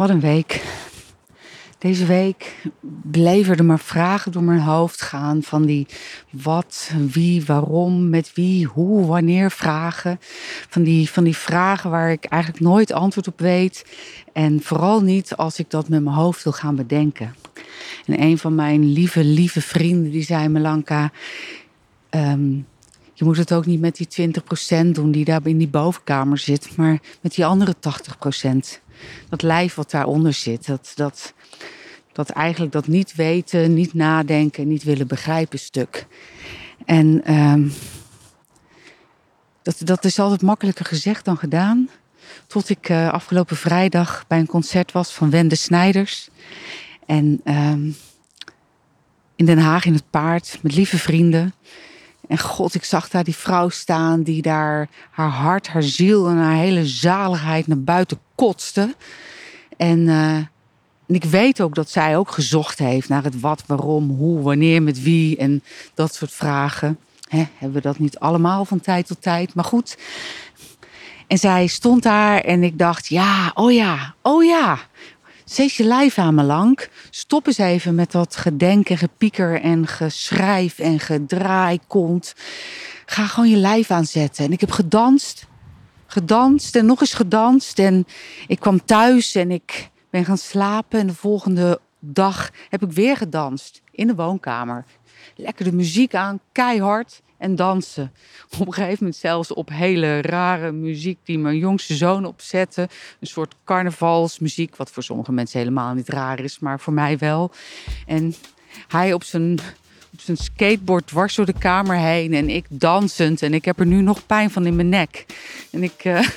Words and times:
Wat 0.00 0.10
een 0.10 0.20
week. 0.20 0.62
Deze 1.78 2.06
week 2.06 2.56
bleven 3.02 3.56
er 3.56 3.64
maar 3.64 3.78
vragen 3.78 4.32
door 4.32 4.42
mijn 4.42 4.60
hoofd 4.60 5.02
gaan 5.02 5.42
van 5.42 5.66
die 5.66 5.86
wat, 6.30 6.90
wie, 7.12 7.44
waarom, 7.44 8.08
met 8.08 8.32
wie, 8.34 8.66
hoe, 8.66 9.06
wanneer 9.06 9.50
vragen. 9.50 10.18
Van 10.68 10.82
die, 10.82 11.10
van 11.10 11.24
die 11.24 11.36
vragen 11.36 11.90
waar 11.90 12.10
ik 12.10 12.24
eigenlijk 12.24 12.62
nooit 12.62 12.92
antwoord 12.92 13.28
op 13.28 13.40
weet. 13.40 13.84
En 14.32 14.62
vooral 14.62 15.02
niet 15.02 15.36
als 15.36 15.58
ik 15.58 15.70
dat 15.70 15.88
met 15.88 16.02
mijn 16.02 16.16
hoofd 16.16 16.42
wil 16.42 16.52
gaan 16.52 16.76
bedenken. 16.76 17.34
En 18.06 18.22
een 18.22 18.38
van 18.38 18.54
mijn 18.54 18.92
lieve, 18.92 19.24
lieve 19.24 19.60
vrienden 19.60 20.10
die 20.10 20.24
zei 20.24 20.48
Melanka... 20.48 21.12
ehm, 22.10 22.58
je 23.20 23.26
moet 23.26 23.36
het 23.36 23.52
ook 23.52 23.66
niet 23.66 23.80
met 23.80 23.96
die 23.96 24.32
20% 24.86 24.90
doen 24.90 25.10
die 25.10 25.24
daar 25.24 25.46
in 25.46 25.58
die 25.58 25.68
bovenkamer 25.68 26.38
zit, 26.38 26.76
maar 26.76 26.98
met 27.20 27.34
die 27.34 27.46
andere 27.46 27.74
80%. 27.74 28.80
Dat 29.28 29.42
lijf 29.42 29.74
wat 29.74 29.90
daaronder 29.90 30.32
zit, 30.32 30.66
dat, 30.66 30.92
dat, 30.94 31.34
dat 32.12 32.30
eigenlijk 32.30 32.72
dat 32.72 32.86
niet 32.86 33.14
weten, 33.14 33.74
niet 33.74 33.94
nadenken, 33.94 34.68
niet 34.68 34.82
willen 34.82 35.06
begrijpen 35.06 35.58
stuk. 35.58 36.06
En 36.84 37.24
ehm, 37.24 37.68
dat, 39.62 39.76
dat 39.84 40.04
is 40.04 40.18
altijd 40.18 40.42
makkelijker 40.42 40.84
gezegd 40.84 41.24
dan 41.24 41.36
gedaan. 41.36 41.88
Tot 42.46 42.68
ik 42.68 42.88
eh, 42.88 43.12
afgelopen 43.12 43.56
vrijdag 43.56 44.24
bij 44.26 44.38
een 44.38 44.46
concert 44.46 44.92
was 44.92 45.12
van 45.12 45.30
Wende 45.30 45.54
Snijders. 45.54 46.28
En 47.06 47.40
ehm, 47.44 47.90
in 49.36 49.44
Den 49.46 49.58
Haag 49.58 49.84
in 49.84 49.94
het 49.94 50.10
paard 50.10 50.58
met 50.62 50.74
lieve 50.74 50.98
vrienden. 50.98 51.54
En 52.30 52.38
god, 52.38 52.74
ik 52.74 52.84
zag 52.84 53.08
daar 53.08 53.24
die 53.24 53.36
vrouw 53.36 53.68
staan 53.68 54.22
die 54.22 54.42
daar 54.42 54.88
haar 55.10 55.28
hart, 55.28 55.68
haar 55.68 55.82
ziel 55.82 56.28
en 56.28 56.36
haar 56.36 56.56
hele 56.56 56.86
zaligheid 56.86 57.66
naar 57.66 57.80
buiten 57.80 58.18
kotste. 58.34 58.94
En, 59.76 60.08
en 60.08 61.14
ik 61.14 61.24
weet 61.24 61.60
ook 61.60 61.74
dat 61.74 61.90
zij 61.90 62.16
ook 62.16 62.30
gezocht 62.30 62.78
heeft 62.78 63.08
naar 63.08 63.24
het 63.24 63.40
wat, 63.40 63.62
waarom, 63.66 64.10
hoe, 64.10 64.42
wanneer, 64.42 64.82
met 64.82 65.02
wie 65.02 65.36
en 65.36 65.62
dat 65.94 66.14
soort 66.14 66.32
vragen. 66.32 66.98
Hebben 67.28 67.72
we 67.72 67.80
dat 67.80 67.98
niet 67.98 68.18
allemaal 68.18 68.64
van 68.64 68.80
tijd 68.80 69.06
tot 69.06 69.22
tijd? 69.22 69.54
Maar 69.54 69.64
goed. 69.64 69.98
En 71.26 71.38
zij 71.38 71.66
stond 71.66 72.02
daar 72.02 72.40
en 72.40 72.62
ik 72.62 72.78
dacht, 72.78 73.06
ja, 73.06 73.50
oh 73.54 73.72
ja, 73.72 74.14
oh 74.22 74.44
ja. 74.44 74.78
Zet 75.50 75.72
je 75.72 75.84
lijf 75.84 76.18
aan 76.18 76.34
me 76.34 76.42
lang. 76.42 76.88
Stop 77.10 77.46
eens 77.46 77.58
even 77.58 77.94
met 77.94 78.12
dat 78.12 78.36
gedenk 78.36 78.88
en 78.88 78.98
gepieker 78.98 79.60
en 79.60 79.86
geschrijf 79.86 80.78
en 80.78 81.00
gedraai 81.00 81.78
kont. 81.86 82.34
Ga 83.06 83.26
gewoon 83.26 83.50
je 83.50 83.56
lijf 83.56 83.90
aanzetten. 83.90 84.44
En 84.44 84.52
ik 84.52 84.60
heb 84.60 84.70
gedanst. 84.70 85.46
Gedanst 86.06 86.76
en 86.76 86.86
nog 86.86 87.00
eens 87.00 87.14
gedanst. 87.14 87.78
En 87.78 88.06
ik 88.46 88.60
kwam 88.60 88.84
thuis 88.84 89.34
en 89.34 89.50
ik 89.50 89.90
ben 90.10 90.24
gaan 90.24 90.38
slapen. 90.38 91.00
En 91.00 91.06
de 91.06 91.14
volgende 91.14 91.80
dag 91.98 92.50
heb 92.68 92.82
ik 92.82 92.92
weer 92.92 93.16
gedanst. 93.16 93.82
In 93.90 94.06
de 94.06 94.14
woonkamer. 94.14 94.84
Lekker 95.36 95.64
de 95.64 95.72
muziek 95.72 96.14
aan, 96.14 96.40
keihard 96.52 97.22
en 97.40 97.56
dansen. 97.56 98.12
Op 98.58 98.66
een 98.66 98.72
gegeven 98.72 98.96
moment 98.98 99.16
zelfs 99.16 99.52
op 99.52 99.68
hele 99.68 100.20
rare 100.20 100.72
muziek 100.72 101.18
die 101.24 101.38
mijn 101.38 101.56
jongste 101.56 101.94
zoon 101.94 102.24
opzette. 102.24 102.88
Een 103.20 103.26
soort 103.26 103.54
carnavalsmuziek, 103.64 104.76
wat 104.76 104.90
voor 104.90 105.02
sommige 105.02 105.32
mensen 105.32 105.58
helemaal 105.58 105.94
niet 105.94 106.08
raar 106.08 106.40
is, 106.40 106.58
maar 106.58 106.80
voor 106.80 106.92
mij 106.92 107.18
wel. 107.18 107.50
En 108.06 108.34
hij 108.88 109.12
op 109.12 109.24
zijn, 109.24 109.58
op 110.12 110.20
zijn 110.20 110.36
skateboard 110.36 111.06
dwars 111.06 111.34
door 111.34 111.46
de 111.46 111.58
kamer 111.58 111.96
heen 111.96 112.34
en 112.34 112.48
ik 112.48 112.66
dansend. 112.68 113.42
En 113.42 113.54
ik 113.54 113.64
heb 113.64 113.80
er 113.80 113.86
nu 113.86 114.00
nog 114.00 114.26
pijn 114.26 114.50
van 114.50 114.66
in 114.66 114.76
mijn 114.76 114.88
nek. 114.88 115.26
En 115.70 115.82
ik... 115.82 116.04
Uh, 116.04 116.28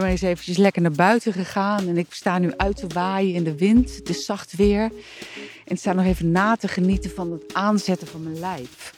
ben 0.00 0.04
eens 0.04 0.22
eventjes 0.22 0.56
lekker 0.56 0.82
naar 0.82 0.90
buiten 0.90 1.32
gegaan. 1.32 1.88
En 1.88 1.96
ik 1.96 2.06
sta 2.10 2.38
nu 2.38 2.52
uit 2.56 2.76
te 2.76 2.86
waaien 2.86 3.34
in 3.34 3.44
de 3.44 3.56
wind. 3.56 3.96
Het 3.96 4.08
is 4.08 4.24
zacht 4.24 4.56
weer. 4.56 4.90
En 5.64 5.76
sta 5.76 5.92
nog 5.92 6.04
even 6.04 6.30
na 6.30 6.56
te 6.56 6.68
genieten 6.68 7.10
van 7.10 7.32
het 7.32 7.54
aanzetten 7.54 8.06
van 8.06 8.22
mijn 8.22 8.38
lijf. 8.38 8.95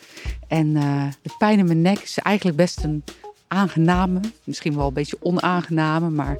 En 0.48 0.66
uh, 0.66 1.04
de 1.22 1.34
pijn 1.38 1.59
in 1.59 1.66
mijn 1.66 1.82
nek 1.82 1.98
is 1.98 2.19
eigenlijk 2.19 2.56
best 2.56 2.82
een 2.82 3.04
aangename, 3.48 4.20
misschien 4.44 4.76
wel 4.76 4.86
een 4.86 4.92
beetje 4.92 5.16
onaangename, 5.20 6.10
maar 6.10 6.38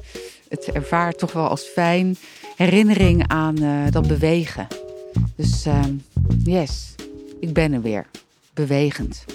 het 0.49 0.71
ervaart 0.71 1.17
toch 1.17 1.33
wel 1.33 1.47
als 1.47 1.63
fijn 1.63 2.17
herinnering 2.55 3.27
aan 3.27 3.63
uh, 3.63 3.91
dat 3.91 4.07
bewegen. 4.07 4.67
Dus 5.35 5.67
uh, 5.67 5.83
yes, 6.43 6.95
ik 7.39 7.53
ben 7.53 7.73
er 7.73 7.81
weer, 7.81 8.05
bewegend. 8.53 9.25